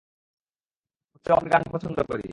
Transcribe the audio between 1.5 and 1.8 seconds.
গান